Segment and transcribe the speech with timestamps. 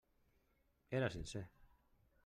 [1.01, 1.47] Era sincer.